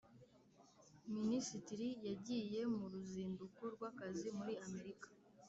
Minisitiri 1.15 1.87
yagiye 2.07 2.59
muruzinduko 2.75 3.61
rw’akazi 3.73 4.27
muri 4.37 4.53
amerika 4.65 5.07